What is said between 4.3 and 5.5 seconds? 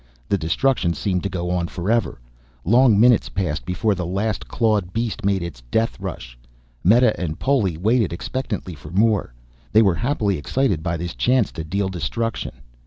clawed beast made